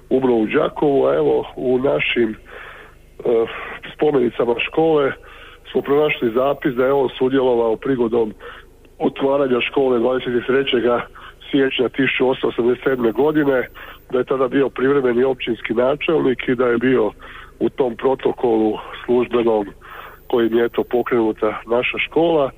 umro 0.09 0.33
u 0.33 0.45
Đakovu, 0.45 1.05
a 1.05 1.15
evo 1.15 1.45
u 1.55 1.79
našim 1.79 2.29
e, 2.29 2.35
spomenicama 3.95 4.55
škole 4.59 5.11
smo 5.71 5.81
pronašli 5.81 6.31
zapis 6.31 6.73
da 6.73 6.85
je 6.85 6.93
on 6.93 7.09
sudjelovao 7.17 7.75
prigodom 7.75 8.33
otvaranja 8.99 9.61
škole 9.61 9.99
23 9.99 11.01
siječnja 11.55 11.89
1887. 11.89 13.13
godine, 13.13 13.67
da 14.11 14.17
je 14.17 14.23
tada 14.23 14.47
bio 14.47 14.69
privremeni 14.69 15.23
općinski 15.23 15.73
načelnik 15.73 16.47
i 16.47 16.55
da 16.55 16.65
je 16.65 16.77
bio 16.77 17.11
u 17.59 17.69
tom 17.69 17.95
protokolu 17.95 18.77
službenom 19.05 19.65
kojim 20.27 20.57
je 20.57 20.69
to 20.69 20.83
pokrenuta 20.83 21.61
naša 21.65 21.97
škola, 21.97 22.51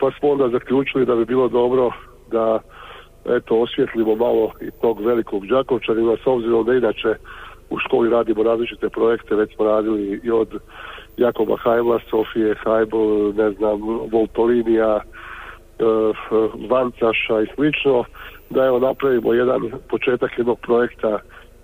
pa 0.00 0.10
smo 0.10 0.30
onda 0.30 0.48
zaključili 0.48 1.06
da 1.06 1.14
bi 1.14 1.24
bilo 1.24 1.48
dobro 1.48 1.90
da 2.30 2.60
eto 3.36 3.60
osvjetlimo 3.60 4.14
malo 4.16 4.52
i 4.60 4.70
tog 4.80 5.00
velikog 5.00 5.46
Đakovčanina 5.46 6.16
s 6.16 6.26
obzirom 6.26 6.66
da 6.66 6.74
inače 6.74 7.14
u 7.70 7.78
školi 7.78 8.10
radimo 8.10 8.42
različite 8.42 8.88
projekte, 8.88 9.34
već 9.34 9.54
smo 9.54 9.64
radili 9.64 10.20
i 10.24 10.30
od 10.30 10.48
Jakoba 11.16 11.56
Hajbla, 11.56 11.98
Sofije 12.10 12.54
Hajbl, 12.64 13.32
ne 13.36 13.50
znam, 13.50 13.80
Voltolinija, 14.12 15.00
e, 15.00 15.84
Vancaša 16.70 17.40
i 17.42 17.46
slično, 17.54 18.04
da 18.50 18.64
evo 18.64 18.78
napravimo 18.78 19.32
jedan 19.32 19.60
početak 19.88 20.38
jednog 20.38 20.58
projekta 20.60 21.18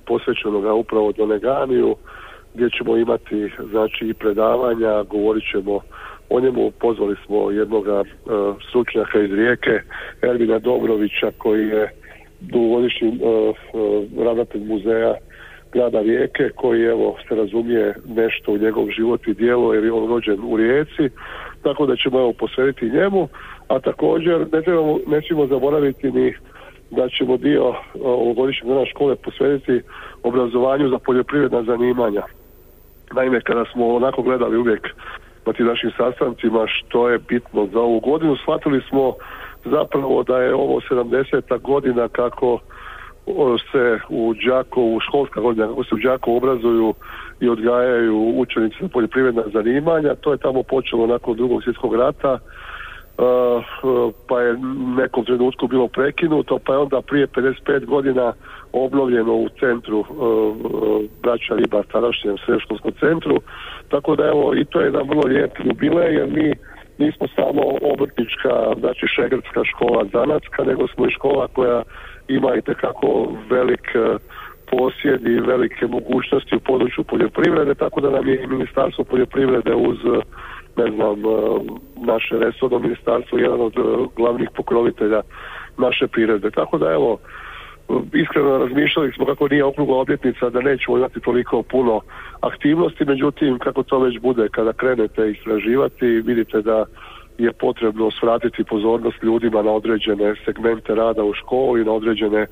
posvećenog 0.07 0.79
upravo 0.79 1.13
Doneganiju, 1.13 1.97
gdje 2.55 2.71
ćemo 2.71 2.97
imati 2.97 3.51
znači 3.71 4.07
i 4.07 4.15
predavanja, 4.15 5.03
govorit 5.03 5.45
ćemo 5.53 5.81
o 6.31 6.41
njemu, 6.41 6.71
pozvali 6.71 7.17
smo 7.27 7.51
jednog 7.51 7.87
uh, 7.87 8.05
stručnjaka 8.69 9.21
iz 9.21 9.33
Rijeke, 9.33 9.81
Ervina 10.23 10.59
Dobrovića, 10.59 11.31
koji 11.39 11.69
je 11.69 11.91
dugogodišnji 12.41 13.09
uh, 13.09 13.57
ravnatelj 14.25 14.65
muzeja 14.65 15.15
grada 15.73 16.01
Rijeke, 16.01 16.51
koji 16.55 16.83
evo 16.83 17.17
se 17.29 17.35
razumije 17.35 17.95
nešto 18.17 18.53
u 18.53 18.59
njegov 18.59 18.87
život 18.97 19.29
i 19.29 19.35
djelo 19.35 19.75
jer 19.75 19.85
je 19.85 19.93
on 19.93 20.09
rođen 20.09 20.41
u 20.45 20.57
Rijeci, 20.57 21.09
tako 21.63 21.87
da 21.87 21.97
ćemo 21.97 22.19
evo 22.19 22.33
posvetiti 22.33 22.91
njemu, 22.91 23.29
a 23.69 23.81
također 23.81 24.47
ne 24.53 24.63
trebamo, 24.63 24.99
nećemo 25.07 25.47
zaboraviti 25.47 26.11
ni 26.11 26.35
da 26.91 27.09
ćemo 27.09 27.37
dio 27.37 27.75
ovogodišnjeg 28.05 28.69
dana 28.69 28.87
škole 28.87 29.17
posvetiti 29.17 29.83
obrazovanju 30.23 30.89
za 30.89 30.99
poljoprivredna 30.99 31.63
zanimanja. 31.63 32.23
Naime, 33.15 33.41
kada 33.41 33.65
smo 33.73 33.95
onako 33.95 34.23
gledali 34.23 34.59
uvijek 34.59 34.89
na 35.47 35.53
tim 35.53 35.67
našim 35.67 35.91
sastancima 35.97 36.67
što 36.67 37.09
je 37.09 37.19
bitno 37.19 37.67
za 37.73 37.81
ovu 37.81 38.01
godinu, 38.01 38.37
shvatili 38.37 38.81
smo 38.89 39.15
zapravo 39.65 40.23
da 40.23 40.39
je 40.39 40.55
ovo 40.55 40.81
70. 40.91 41.61
godina 41.61 42.09
kako 42.09 42.59
se 43.73 43.99
u 44.09 44.35
Đakovu, 44.47 45.01
školska 45.01 45.41
godina, 45.41 45.67
kako 45.67 45.85
se 45.85 45.95
u 45.95 45.99
Đakovu 45.99 46.37
obrazuju 46.37 46.95
i 47.41 47.49
odgajaju 47.49 48.35
učenici 48.37 48.77
za 48.81 48.89
poljoprivredna 48.89 49.43
zanimanja. 49.53 50.15
To 50.15 50.33
je 50.33 50.39
tamo 50.39 50.63
počelo 50.63 51.07
nakon 51.07 51.37
drugog 51.37 51.63
svjetskog 51.63 51.95
rata 51.95 52.39
pa 54.29 54.41
je 54.41 54.57
nekom 54.97 55.25
trenutku 55.25 55.67
bilo 55.67 55.89
prekinuto, 55.89 56.59
pa 56.67 56.73
je 56.73 56.79
onda 56.79 57.03
prije 57.03 57.27
55 57.27 57.85
godina 57.85 58.33
obnovljeno 58.73 59.35
u 59.35 59.49
centru 59.61 60.05
braća 61.23 61.55
Ribar, 61.55 61.85
tadašnjem 61.93 62.37
sredškolskom 62.47 62.93
centru, 63.01 63.37
tako 63.89 64.17
da 64.17 64.25
evo 64.27 64.55
i 64.55 64.65
to 64.65 64.81
je 64.81 64.87
jedan 64.87 65.09
vrlo 65.09 65.23
lijep 65.27 65.51
jubilej 65.65 66.15
jer 66.15 66.29
mi 66.29 66.53
nismo 66.99 67.27
samo 67.35 67.63
obrtnička, 67.93 68.53
znači 68.81 69.07
šegrtska 69.07 69.65
škola 69.65 70.05
zanatska, 70.13 70.65
nego 70.65 70.89
smo 70.89 71.07
i 71.07 71.11
škola 71.11 71.49
koja 71.49 71.83
ima 72.29 72.55
i 72.55 72.63
tekako 72.63 73.33
velik 73.51 73.87
posjed 74.71 75.27
i 75.27 75.41
velike 75.41 75.87
mogućnosti 75.87 76.57
u 76.57 76.61
području 76.61 77.05
poljoprivrede, 77.05 77.75
tako 77.75 78.01
da 78.01 78.11
nam 78.11 78.29
je 78.29 78.43
i 78.43 78.47
Ministarstvo 78.47 79.05
poljoprivrede 79.05 79.75
uz 79.75 79.99
ne 80.77 80.91
znam, 80.91 81.19
e, 81.25 81.61
naše 81.97 82.39
resorno 82.39 82.79
ministarstvo 82.79 83.39
jedan 83.39 83.61
od 83.61 83.77
e, 83.77 83.81
glavnih 84.17 84.49
pokrovitelja 84.57 85.23
naše 85.79 86.07
prirode. 86.07 86.51
Tako 86.51 86.79
da 86.79 86.93
evo, 86.93 87.19
iskreno 88.13 88.59
razmišljali 88.59 89.13
smo 89.13 89.27
kako 89.27 89.49
nije 89.49 89.65
okrugla 89.65 89.97
obljetnica 89.97 90.51
da 90.51 90.61
nećemo 90.61 90.99
imati 90.99 91.21
toliko 91.21 91.63
puno 91.63 92.01
aktivnosti, 92.41 93.05
međutim 93.05 93.59
kako 93.59 93.83
to 93.83 93.99
već 93.99 94.21
bude 94.21 94.49
kada 94.49 94.73
krenete 94.73 95.31
istraživati 95.31 96.07
vidite 96.07 96.63
da 96.63 96.85
je 97.39 97.53
potrebno 97.53 98.11
svratiti 98.11 98.65
pozornost 98.65 99.23
ljudima 99.23 99.63
na 99.63 99.71
određene 99.71 100.35
segmente 100.45 100.95
rada 100.95 101.25
u 101.25 101.35
školi, 101.35 101.85
na 101.85 101.93
određene 101.93 102.47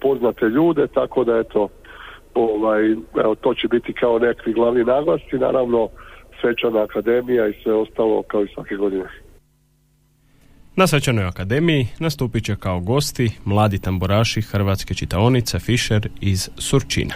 poznate 0.00 0.46
ljude, 0.46 0.86
tako 0.86 1.24
da 1.24 1.38
eto 1.38 1.68
ovaj, 2.34 2.92
evo, 3.24 3.34
to 3.34 3.54
će 3.54 3.68
biti 3.68 3.92
kao 3.92 4.18
nekakvi 4.18 4.52
glavni 4.52 4.84
naglasci, 4.84 5.38
naravno 5.38 5.88
svečana 6.40 6.82
akademija 6.82 7.48
i 7.48 7.54
sve 7.62 7.74
ostalo 7.74 8.22
kao 8.22 8.44
i 8.44 8.48
svake 8.54 8.74
godine. 8.76 9.04
Na 10.76 10.86
svečanoj 10.86 11.24
akademiji 11.24 11.86
nastupit 11.98 12.44
će 12.44 12.56
kao 12.56 12.80
gosti 12.80 13.30
mladi 13.44 13.78
tamboraši 13.78 14.42
Hrvatske 14.42 14.94
čitaonice 14.94 15.58
Fischer 15.58 16.08
iz 16.20 16.50
Surčina. 16.58 17.14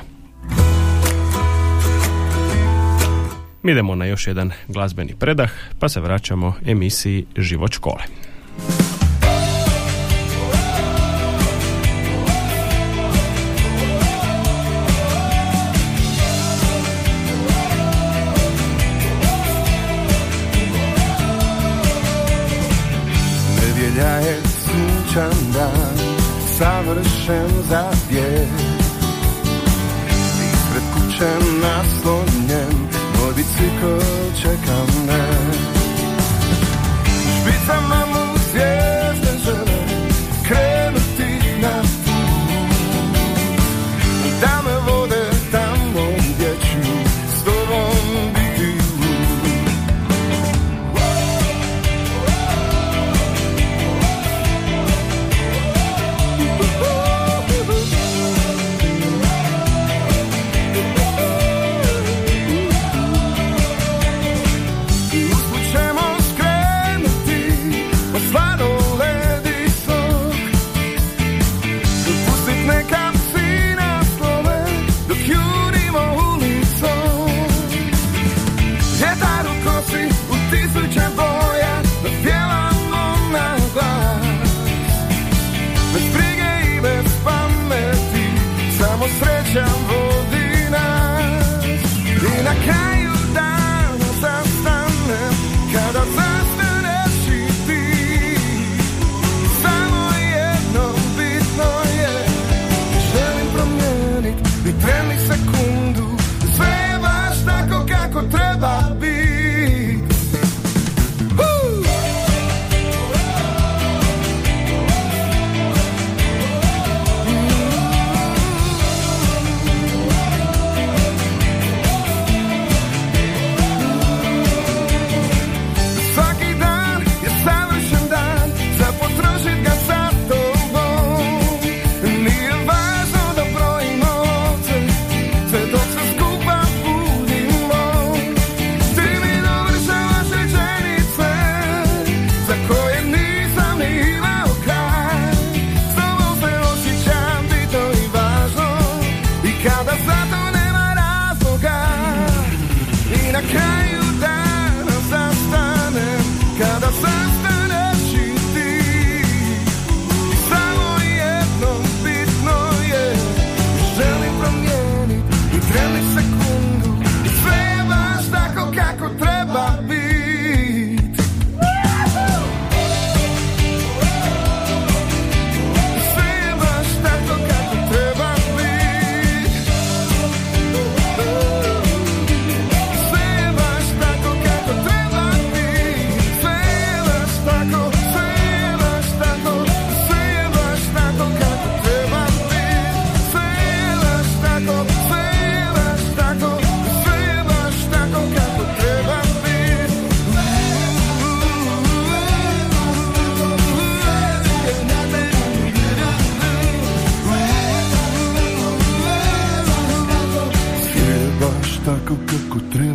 Mi 3.63 3.73
idemo 3.73 3.95
na 3.95 4.07
još 4.07 4.27
jedan 4.27 4.51
glazbeni 4.69 5.15
predah, 5.21 5.51
pa 5.81 5.89
se 5.89 6.01
vraćamo 6.01 6.55
emisiji 6.67 7.27
Život 7.37 7.73
škole. 7.73 8.03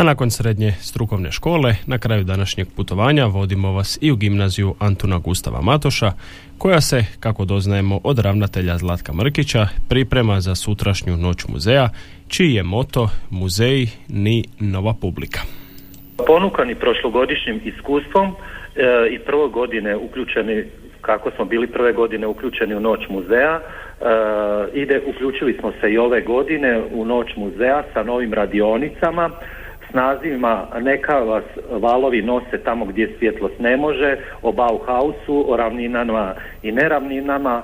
A 0.00 0.04
nakon 0.04 0.30
srednje 0.30 0.72
strukovne 0.72 1.32
škole, 1.32 1.74
na 1.86 1.98
kraju 1.98 2.24
današnjeg 2.24 2.66
putovanja 2.76 3.26
vodimo 3.26 3.72
vas 3.72 3.98
i 4.00 4.12
u 4.12 4.16
gimnaziju 4.16 4.74
Antuna 4.78 5.18
Gustava 5.18 5.60
Matoša, 5.60 6.12
koja 6.58 6.80
se, 6.80 7.04
kako 7.20 7.44
doznajemo 7.44 8.00
od 8.04 8.18
ravnatelja 8.18 8.78
Zlatka 8.78 9.12
Mrkića, 9.12 9.66
priprema 9.88 10.40
za 10.40 10.54
sutrašnju 10.54 11.16
noć 11.16 11.48
muzeja, 11.48 11.88
čiji 12.28 12.54
je 12.54 12.62
moto 12.62 13.08
Muzeji 13.30 13.86
ni 14.08 14.44
nova 14.60 14.94
publika. 15.00 15.40
Ponukani 16.26 16.74
prošlogodišnjim 16.74 17.60
iskustvom 17.64 18.26
e, 18.26 18.34
i 19.10 19.18
prvo 19.18 19.48
godine 19.48 19.96
uključeni, 19.96 20.64
kako 21.00 21.30
smo 21.30 21.44
bili 21.44 21.66
prve 21.66 21.92
godine 21.92 22.26
uključeni 22.26 22.74
u 22.74 22.80
noć 22.80 23.00
muzeja, 23.08 23.60
e, 23.60 23.62
ide, 24.74 25.00
uključili 25.06 25.56
smo 25.60 25.72
se 25.80 25.92
i 25.92 25.98
ove 25.98 26.20
godine 26.20 26.82
u 26.92 27.04
noć 27.04 27.36
muzeja 27.36 27.82
sa 27.94 28.02
novim 28.02 28.34
radionicama, 28.34 29.30
s 29.90 29.94
nazivima 29.94 30.66
Neka 30.80 31.18
vas 31.18 31.44
valovi 31.70 32.22
nose 32.22 32.58
tamo 32.64 32.84
gdje 32.84 33.14
svjetlost 33.18 33.58
ne 33.58 33.76
može, 33.76 34.16
o 34.42 34.52
Bauhausu, 34.52 35.44
o 35.52 35.56
ravninama 35.56 36.34
i 36.62 36.72
neravninama, 36.72 37.62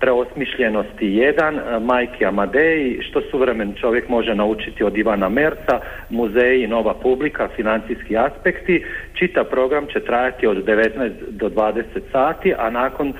preosmišljenosti 0.00 1.06
jedan, 1.06 1.60
Majki 1.80 2.24
Amadeji, 2.24 2.98
što 3.02 3.20
suvremen 3.30 3.74
čovjek 3.80 4.08
može 4.08 4.34
naučiti 4.34 4.84
od 4.84 4.98
Ivana 4.98 5.28
Merca, 5.28 5.80
muzeji, 6.10 6.66
nova 6.66 6.94
publika, 6.94 7.48
financijski 7.56 8.16
aspekti. 8.16 8.84
Čita 9.14 9.44
program 9.44 9.86
će 9.86 10.00
trajati 10.00 10.46
od 10.46 10.64
19 10.64 11.10
do 11.30 11.48
20 11.48 11.82
sati, 12.12 12.54
a 12.58 12.70
nakon 12.70 13.08
e, 13.08 13.12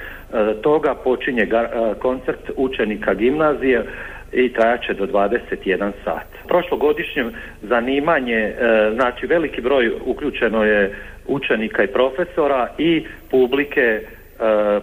toga 0.62 0.94
počinje 0.94 1.42
e, 1.42 1.68
koncert 1.98 2.50
učenika 2.56 3.14
gimnazije 3.14 3.84
i 4.32 4.52
trajat 4.52 4.82
će 4.86 4.94
do 4.94 5.06
21 5.06 5.92
sat. 6.04 6.26
Prošlogodišnje 6.48 7.24
zanimanje, 7.62 8.34
e, 8.34 8.54
znači 8.94 9.26
veliki 9.26 9.60
broj 9.60 9.92
uključeno 10.04 10.64
je 10.64 10.94
učenika 11.26 11.84
i 11.84 11.92
profesora 11.92 12.68
i 12.78 13.06
publike 13.30 13.80
e, 13.80 14.02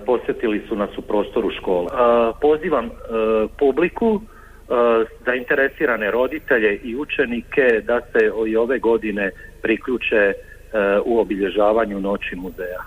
posjetili 0.06 0.62
su 0.68 0.76
nas 0.76 0.98
u 0.98 1.02
prostoru 1.02 1.50
škola. 1.52 1.90
E, 1.92 2.40
pozivam 2.42 2.90
publiku, 3.60 4.22
zainteresirane 5.26 6.12
roditelje 6.12 6.80
i 6.84 6.96
učenike 6.96 7.82
da 7.84 8.02
se 8.02 8.32
i 8.48 8.56
ove 8.56 8.80
godine 8.80 9.32
priključe 9.62 10.34
u 11.06 11.20
obilježavanju 11.20 12.00
noći 12.00 12.36
muzeja. 12.36 12.84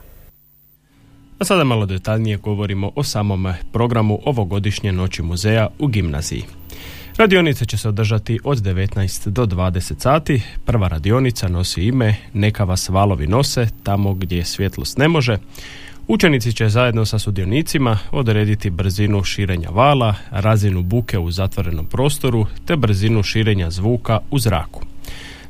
A 1.38 1.44
sada 1.44 1.64
malo 1.64 1.87
detaljnije 1.87 2.37
govorimo 2.37 2.90
o 2.94 3.03
samom 3.03 3.46
programu 3.72 4.18
ovogodišnje 4.25 4.92
noći 4.92 5.22
muzeja 5.22 5.68
u 5.79 5.87
gimnaziji. 5.87 6.42
Radionice 7.16 7.64
će 7.66 7.77
se 7.77 7.88
održati 7.88 8.38
od 8.44 8.59
19 8.59 9.29
do 9.29 9.46
20 9.46 10.01
sati. 10.01 10.42
Prva 10.64 10.88
radionica 10.88 11.49
nosi 11.49 11.83
ime 11.83 12.16
Neka 12.33 12.64
vas 12.64 12.88
valovi 12.88 13.27
nose 13.27 13.68
tamo 13.83 14.14
gdje 14.14 14.44
svjetlost 14.44 14.99
ne 14.99 15.09
može. 15.09 15.38
Učenici 16.09 16.53
će 16.53 16.68
zajedno 16.68 17.05
sa 17.05 17.18
sudionicima 17.18 17.99
odrediti 18.11 18.70
brzinu 18.70 19.25
širenja 19.25 19.68
vala, 19.70 20.14
razinu 20.31 20.83
buke 20.83 21.18
u 21.18 21.31
zatvorenom 21.31 21.87
prostoru 21.87 22.46
te 22.64 22.77
brzinu 22.77 23.22
širenja 23.22 23.70
zvuka 23.70 24.18
u 24.31 24.38
zraku. 24.38 24.83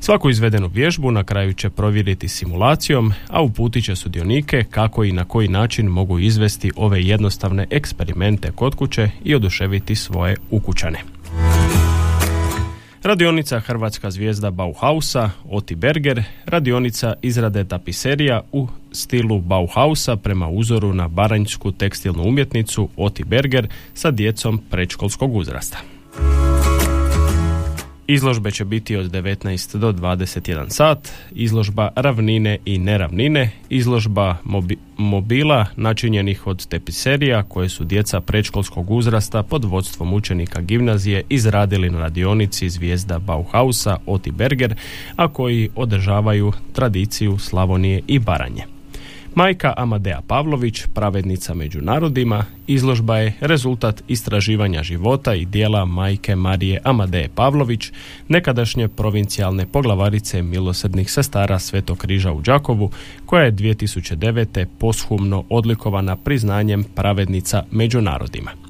Svaku 0.00 0.30
izvedenu 0.30 0.70
vježbu 0.74 1.10
na 1.10 1.24
kraju 1.24 1.52
će 1.52 1.70
provjeriti 1.70 2.28
simulacijom, 2.28 3.12
a 3.28 3.42
uputit 3.42 3.84
će 3.84 3.96
sudionike 3.96 4.64
kako 4.70 5.04
i 5.04 5.12
na 5.12 5.24
koji 5.24 5.48
način 5.48 5.86
mogu 5.86 6.18
izvesti 6.18 6.72
ove 6.76 7.02
jednostavne 7.02 7.66
eksperimente 7.70 8.50
kod 8.52 8.74
kuće 8.74 9.10
i 9.24 9.34
oduševiti 9.34 9.94
svoje 9.94 10.36
ukućane. 10.50 10.98
Radionica 13.06 13.60
Hrvatska 13.60 14.10
zvijezda 14.10 14.50
Bauhausa, 14.50 15.30
Oti 15.50 15.74
Berger, 15.74 16.22
radionica 16.46 17.14
izrade 17.22 17.64
tapiserija 17.64 18.40
u 18.52 18.68
stilu 18.92 19.40
Bauhausa 19.40 20.16
prema 20.16 20.48
uzoru 20.48 20.94
na 20.94 21.08
baranjsku 21.08 21.72
tekstilnu 21.72 22.22
umjetnicu 22.22 22.88
Oti 22.96 23.24
Berger 23.24 23.68
sa 23.94 24.10
djecom 24.10 24.60
predškolskog 24.70 25.36
uzrasta. 25.36 25.78
Izložbe 28.08 28.50
će 28.50 28.64
biti 28.64 28.96
od 28.96 29.10
19 29.10 29.76
do 29.76 29.92
21 29.92 30.70
sat, 30.70 31.12
izložba 31.32 31.88
ravnine 31.96 32.58
i 32.64 32.78
neravnine, 32.78 33.50
izložba 33.68 34.36
mobi- 34.44 34.76
mobila 34.96 35.66
načinjenih 35.76 36.46
od 36.46 36.66
tepiserija 36.66 37.42
koje 37.42 37.68
su 37.68 37.84
djeca 37.84 38.20
predškolskog 38.20 38.90
uzrasta 38.90 39.42
pod 39.42 39.64
vodstvom 39.64 40.14
učenika 40.14 40.60
gimnazije 40.60 41.22
izradili 41.28 41.90
na 41.90 41.98
radionici 41.98 42.70
zvijezda 42.70 43.18
Bauhausa 43.18 43.96
Oti 44.06 44.30
Berger, 44.30 44.74
a 45.16 45.28
koji 45.28 45.70
održavaju 45.74 46.52
tradiciju 46.72 47.38
Slavonije 47.38 48.02
i 48.06 48.18
Baranje. 48.18 48.75
Majka 49.36 49.74
Amadea 49.76 50.20
Pavlović, 50.26 50.86
pravednica 50.94 51.54
među 51.54 51.80
narodima, 51.80 52.44
izložba 52.66 53.16
je 53.18 53.32
rezultat 53.40 54.02
istraživanja 54.08 54.82
života 54.82 55.34
i 55.34 55.44
dijela 55.44 55.84
majke 55.84 56.36
Marije 56.36 56.80
Amadeje 56.84 57.28
Pavlović, 57.34 57.92
nekadašnje 58.28 58.88
provincijalne 58.88 59.66
poglavarice 59.66 60.42
milosrdnih 60.42 61.10
sestara 61.10 61.58
Svetog 61.58 61.98
križa 61.98 62.32
u 62.32 62.40
Đakovu, 62.40 62.90
koja 63.26 63.44
je 63.44 63.52
2009. 63.52 64.66
poshumno 64.78 65.44
odlikovana 65.48 66.16
priznanjem 66.16 66.84
pravednica 66.94 67.64
među 67.70 68.00
narodima. 68.00 68.65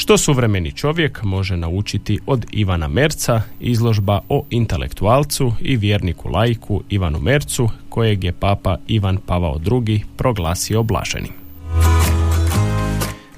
Što 0.00 0.18
suvremeni 0.18 0.72
čovjek 0.72 1.22
može 1.22 1.56
naučiti 1.56 2.18
od 2.26 2.46
Ivana 2.52 2.88
Merca, 2.88 3.42
izložba 3.60 4.20
o 4.28 4.44
intelektualcu 4.50 5.52
i 5.60 5.76
vjerniku 5.76 6.28
laiku 6.28 6.82
Ivanu 6.90 7.18
Mercu, 7.18 7.68
kojeg 7.88 8.24
je 8.24 8.32
papa 8.32 8.78
Ivan 8.88 9.18
Pavao 9.26 9.60
II 9.88 10.02
proglasio 10.16 10.82
blaženim. 10.82 11.32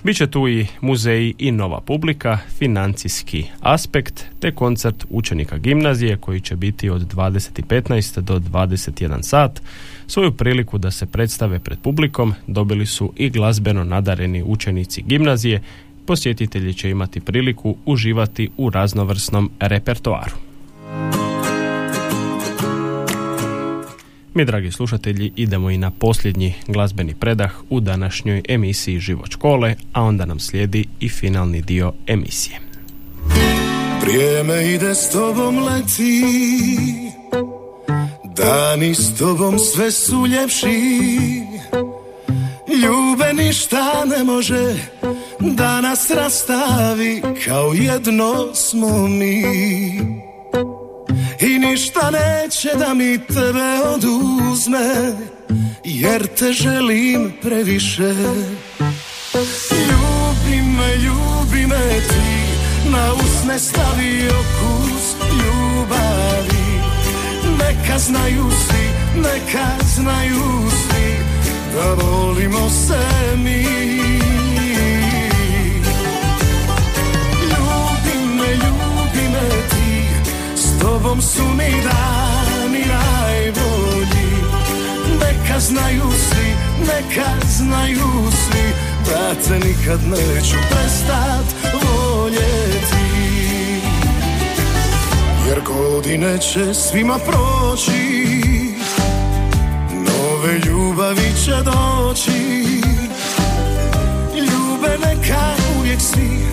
Biće 0.04 0.26
tu 0.26 0.48
i 0.48 0.66
muzeji 0.80 1.34
i 1.38 1.52
nova 1.52 1.80
publika, 1.80 2.38
financijski 2.58 3.44
aspekt 3.60 4.24
te 4.40 4.54
koncert 4.54 5.04
učenika 5.10 5.58
gimnazije 5.58 6.16
koji 6.16 6.40
će 6.40 6.56
biti 6.56 6.90
od 6.90 7.14
20.15 7.14 8.20
do 8.20 8.38
21 8.38 9.22
sat. 9.22 9.62
Svoju 10.06 10.32
priliku 10.32 10.78
da 10.78 10.90
se 10.90 11.06
predstave 11.06 11.58
pred 11.58 11.78
publikom 11.78 12.34
dobili 12.46 12.86
su 12.86 13.12
i 13.16 13.30
glazbeno 13.30 13.84
nadareni 13.84 14.42
učenici 14.42 15.02
gimnazije 15.02 15.62
posjetitelji 16.06 16.74
će 16.74 16.90
imati 16.90 17.20
priliku 17.20 17.76
uživati 17.86 18.50
u 18.56 18.70
raznovrsnom 18.70 19.50
repertoaru. 19.60 20.36
Mi, 24.34 24.44
dragi 24.44 24.70
slušatelji, 24.70 25.32
idemo 25.36 25.70
i 25.70 25.78
na 25.78 25.90
posljednji 25.90 26.54
glazbeni 26.66 27.14
predah 27.14 27.52
u 27.70 27.80
današnjoj 27.80 28.42
emisiji 28.48 28.98
Život 28.98 29.30
škole, 29.30 29.74
a 29.92 30.02
onda 30.02 30.24
nam 30.24 30.40
slijedi 30.40 30.84
i 31.00 31.08
finalni 31.08 31.62
dio 31.62 31.92
emisije. 32.06 32.58
Vrijeme 34.02 34.74
ide 34.74 34.94
s 34.94 35.10
tobom 35.10 35.58
leti 35.58 36.22
Dani 38.36 38.94
s 38.94 39.18
tobom 39.18 39.58
sve 39.58 39.90
su 39.90 40.26
ljepši 40.26 40.68
Ljube 42.76 43.32
ništa 43.32 44.04
ne 44.04 44.24
može 44.24 44.74
Da 45.40 45.80
nas 45.80 46.10
rastavi 46.10 47.22
Kao 47.44 47.72
jedno 47.72 48.54
smo 48.54 49.08
mi. 49.08 49.42
I 51.40 51.58
ništa 51.58 52.10
neće 52.10 52.70
da 52.78 52.94
mi 52.94 53.18
tebe 53.18 53.80
oduzme 53.94 55.16
Jer 55.84 56.26
te 56.26 56.52
želim 56.52 57.32
previše. 57.42 58.14
Ljubi 59.70 60.62
me, 60.76 60.96
ljubi 60.96 61.66
me 61.66 62.00
ti 62.08 62.52
Na 62.90 63.12
usne 63.14 63.58
stavi 63.58 64.28
okus 64.28 65.14
ljubavi. 65.32 66.80
Neka 67.58 67.98
znaju 67.98 68.50
svi, 68.50 68.88
neka 69.16 69.84
znaju 69.94 70.70
svi 70.70 71.31
Da 71.74 72.04
volimo 72.04 72.68
se 72.70 73.36
mi. 73.36 73.62
Ljubi 77.42 78.34
me, 78.36 78.54
ljubi 78.54 79.28
me 79.32 79.48
ti 79.70 80.06
S 80.56 80.80
tobom 80.80 81.22
su 81.22 81.42
mi 81.42 81.82
dani 81.82 82.84
najbolji. 82.86 84.32
Neka 85.20 85.60
znaju 85.60 86.10
svi, 86.28 86.54
neka 86.80 87.30
znaju 87.48 88.30
svi 88.30 88.74
Da 89.06 89.34
te 89.34 89.68
nikad 89.68 90.00
neću 90.08 90.56
prestat 90.70 91.44
voljeti 91.72 93.02
Jer 95.48 95.60
godine 95.66 96.38
će 96.38 96.74
svima 96.74 97.18
proći 97.18 98.32
Nove 99.90 100.58
ljubavi 101.12 101.34
će 101.44 101.56
doći. 101.64 102.70
Ljube 104.34 104.98
neka 105.06 105.54
uvijek 105.78 106.00
svi 106.00 106.46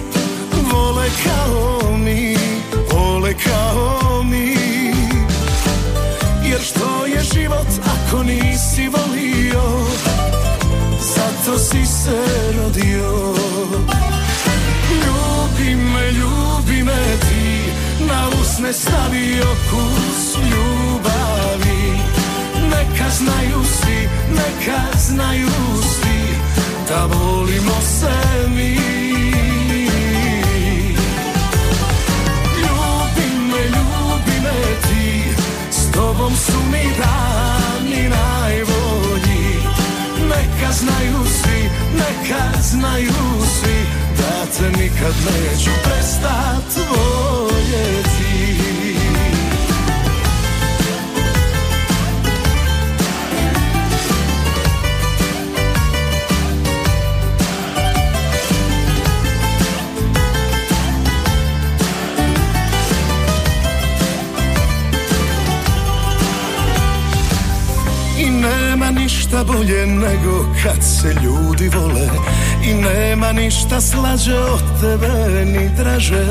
Vole 0.72 1.06
kao 1.24 1.98
mi 1.98 2.38
Vole 2.92 3.34
kao 3.34 4.24
mi. 4.24 4.56
Jer 6.50 6.62
što 6.62 7.06
je 7.06 7.22
život 7.34 7.68
ako 7.86 8.24
nisi 8.24 8.88
volio 8.88 9.64
Zato 11.00 11.60
si 11.60 11.86
se 11.86 12.24
rodio. 12.58 13.36
Ljubi 14.92 15.76
me, 15.76 16.12
ljubi 16.12 16.84
me 16.84 17.18
ti 17.22 17.72
Na 18.08 18.30
usne 18.42 18.74
stavi 18.74 19.42
okus 19.42 20.36
Neka 20.36 20.79
znaju 23.18 23.64
svi, 23.64 24.10
neka 24.30 24.98
znaju 25.00 25.50
svi 25.82 26.38
Da 26.90 27.06
volimo 27.06 27.82
se 28.00 28.48
mi. 28.48 28.76
Ljubi 32.62 33.28
me, 33.50 33.64
ljubi 33.64 34.40
me 34.44 34.62
ti 34.82 35.24
S 35.72 35.92
tobom 35.92 36.36
su 36.36 36.58
mi 36.72 36.84
dani 37.00 38.10
najbolji. 38.10 39.56
Neka 40.30 40.72
znaju 40.74 41.26
svi, 41.42 41.70
neka 41.94 42.62
znaju 42.62 43.14
svi 43.60 43.86
Da 44.18 44.46
te 44.58 44.82
nikad 44.82 45.14
neću 45.26 45.72
prestat 45.84 46.88
voljeti 46.90 48.39
nema 68.50 68.92
ništa 68.92 69.44
bolje 69.44 69.86
nego 69.86 70.46
kad 70.64 70.84
se 70.84 71.16
ljudi 71.24 71.70
vole 71.70 72.10
I 72.70 72.74
nema 72.74 73.32
ništa 73.32 73.82
slađe 73.82 74.36
od 74.36 74.82
tebe 74.82 75.46
ni 75.46 75.70
draže 75.78 76.26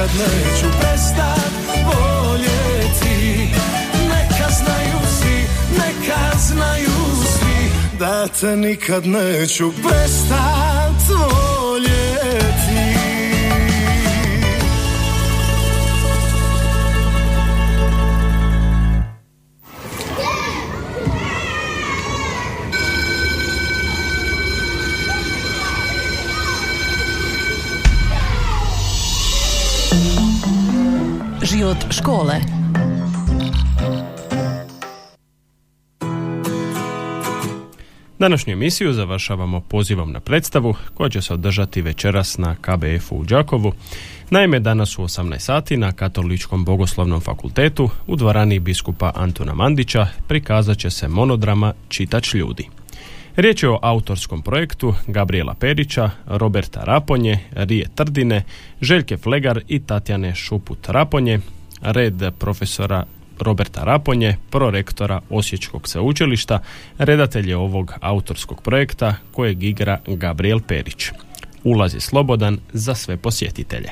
nikad 0.00 0.16
neću 0.18 0.66
prestat 0.80 1.52
voljeti 1.84 3.48
Neka 4.08 4.50
znaju 4.50 4.98
svi, 5.20 5.44
neka 5.72 6.38
znaju 6.38 6.90
svi 7.32 7.70
Da 7.98 8.28
te 8.28 8.56
nikad 8.56 9.06
neću 9.06 9.72
prestat 9.82 11.08
voljeti 11.08 12.09
Život 31.60 31.76
škole. 31.90 32.34
Današnju 38.18 38.52
emisiju 38.52 38.92
završavamo 38.92 39.60
pozivom 39.60 40.12
na 40.12 40.20
predstavu 40.20 40.74
koja 40.94 41.10
će 41.10 41.22
se 41.22 41.34
održati 41.34 41.82
večeras 41.82 42.38
na 42.38 42.54
KBF-u 42.54 43.16
u 43.16 43.24
Đakovu. 43.24 43.72
Naime, 44.30 44.60
danas 44.60 44.98
u 44.98 45.02
18 45.02 45.38
sati 45.38 45.76
na 45.76 45.92
Katoličkom 45.92 46.64
bogoslovnom 46.64 47.20
fakultetu 47.20 47.90
u 48.06 48.16
dvorani 48.16 48.58
biskupa 48.58 49.12
Antuna 49.14 49.54
Mandića 49.54 50.06
prikazat 50.28 50.78
će 50.78 50.90
se 50.90 51.08
monodrama 51.08 51.72
Čitač 51.88 52.34
ljudi. 52.34 52.68
Riječ 53.40 53.62
je 53.62 53.68
o 53.68 53.78
autorskom 53.82 54.42
projektu 54.42 54.94
Gabriela 55.06 55.54
Perića, 55.54 56.10
Roberta 56.26 56.80
Raponje, 56.84 57.38
Rije 57.52 57.88
Trdine, 57.94 58.42
Željke 58.80 59.16
Flegar 59.16 59.60
i 59.68 59.80
Tatjane 59.80 60.34
Šuput 60.34 60.88
Raponje, 60.88 61.40
red 61.82 62.22
profesora 62.38 63.04
Roberta 63.38 63.84
Raponje, 63.84 64.36
prorektora 64.50 65.20
Osječkog 65.30 65.88
sveučilišta, 65.88 66.58
redatelj 66.98 67.50
je 67.50 67.56
ovog 67.56 67.92
autorskog 68.00 68.62
projekta 68.62 69.14
kojeg 69.32 69.62
igra 69.62 69.98
Gabriel 70.06 70.60
Perić. 70.60 71.10
Ulaz 71.64 71.94
je 71.94 72.00
slobodan 72.00 72.58
za 72.72 72.94
sve 72.94 73.16
posjetitelje. 73.16 73.90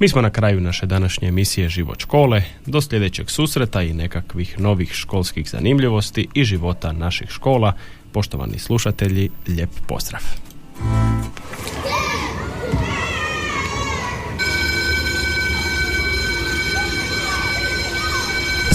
Mi 0.00 0.08
smo 0.08 0.22
na 0.22 0.30
kraju 0.30 0.60
naše 0.60 0.86
današnje 0.86 1.28
emisije 1.28 1.68
Život 1.68 2.00
škole. 2.00 2.42
Do 2.66 2.80
sljedećeg 2.80 3.30
susreta 3.30 3.82
i 3.82 3.92
nekakvih 3.92 4.60
novih 4.60 4.92
školskih 4.92 5.50
zanimljivosti 5.50 6.28
i 6.34 6.44
života 6.44 6.92
naših 6.92 7.28
škola. 7.30 7.72
Poštovani 8.12 8.58
slušatelji, 8.58 9.30
lijep 9.48 9.70
pozdrav. 9.86 10.22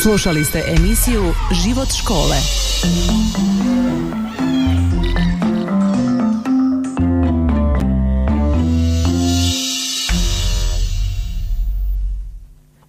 Slušali 0.01 0.45
ste 0.45 0.63
emisiju 0.67 1.33
Život 1.63 1.87
škole. 2.01 2.37